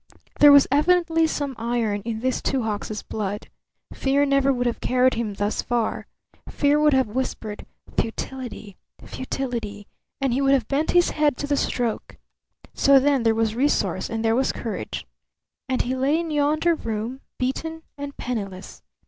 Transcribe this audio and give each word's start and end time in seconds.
There 0.39 0.51
was 0.51 0.65
evidently 0.71 1.27
some 1.27 1.55
iron 1.59 2.01
in 2.01 2.21
this 2.21 2.41
Two 2.41 2.63
Hawks' 2.63 3.03
blood. 3.03 3.49
Fear 3.93 4.25
never 4.25 4.51
would 4.51 4.65
have 4.65 4.81
carried 4.81 5.13
him 5.13 5.35
thus 5.35 5.61
far. 5.61 6.07
Fear 6.49 6.79
would 6.79 6.93
have 6.93 7.09
whispered, 7.09 7.67
"Futility! 7.97 8.77
Futility!" 9.03 9.85
And 10.19 10.33
he 10.33 10.41
would 10.41 10.53
have 10.53 10.67
bent 10.67 10.89
his 10.89 11.11
head 11.11 11.37
to 11.37 11.45
the 11.45 11.55
stroke. 11.55 12.17
So 12.73 12.97
then 12.99 13.21
there 13.21 13.35
was 13.35 13.53
resource 13.53 14.09
and 14.09 14.25
there 14.25 14.35
was 14.35 14.51
courage. 14.51 15.05
And 15.69 15.83
he 15.83 15.95
lay 15.95 16.19
in 16.19 16.31
yonder 16.31 16.73
room, 16.73 17.21
beaten 17.37 17.83
and 17.95 18.17
penniless. 18.17 18.81